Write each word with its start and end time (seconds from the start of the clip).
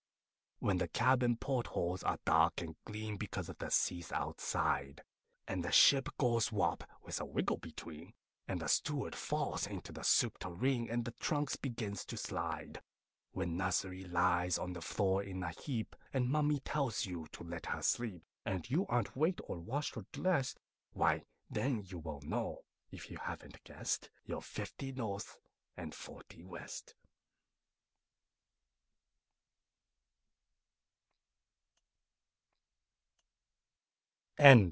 WHEN 0.63 0.77
the 0.77 0.87
cabin 0.89 1.35
port 1.37 1.65
holes 1.65 2.03
are 2.03 2.19
dark 2.23 2.61
and 2.61 2.75
green 2.85 3.17
Because 3.17 3.49
of 3.49 3.57
the 3.57 3.71
seas 3.71 4.11
outside; 4.11 5.01
When 5.47 5.61
the 5.61 5.71
ship 5.71 6.07
goes 6.19 6.51
wop 6.51 6.83
(with 7.01 7.19
a 7.19 7.25
wiggle 7.25 7.57
between) 7.57 8.13
And 8.47 8.59
the 8.59 8.67
steward 8.67 9.15
falls 9.15 9.65
into 9.65 9.91
the 9.91 10.03
soup 10.03 10.37
tureen, 10.37 10.87
And 10.87 11.03
the 11.03 11.15
trunks 11.19 11.55
begin 11.55 11.95
to 11.95 12.15
slide; 12.15 12.79
When 13.31 13.57
Nursey 13.57 14.03
lies 14.07 14.59
on 14.59 14.73
the 14.73 14.83
floor 14.83 15.23
in 15.23 15.41
a 15.41 15.49
heap, 15.49 15.95
And 16.13 16.29
Mummy 16.29 16.59
tells 16.59 17.07
you 17.07 17.25
to 17.31 17.43
let 17.43 17.65
her 17.65 17.81
sleep, 17.81 18.23
And 18.45 18.69
you 18.69 18.85
aren't 18.85 19.15
waked 19.15 19.41
or 19.47 19.57
washed 19.57 19.97
or 19.97 20.05
dressed, 20.11 20.59
Why, 20.93 21.23
then 21.49 21.85
you 21.87 21.97
will 21.97 22.21
know 22.21 22.65
(if 22.91 23.09
you 23.09 23.17
haven't 23.17 23.63
guessed) 23.63 24.11
You're 24.25 24.43
'Fifty 24.43 24.91
North 24.91 25.39
and 25.75 25.95
Forty 25.95 26.43
West! 26.43 26.93